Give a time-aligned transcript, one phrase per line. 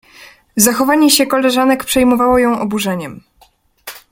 [0.55, 3.23] Zachowanie się koleżanek przejmowało ją oburzeniem.